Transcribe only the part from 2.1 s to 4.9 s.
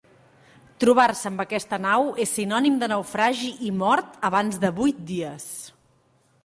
és sinònim de naufragi i mort abans de